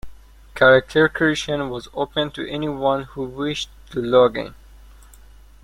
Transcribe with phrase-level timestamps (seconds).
[0.55, 4.55] Character creation was open to anyone who wished to log-in.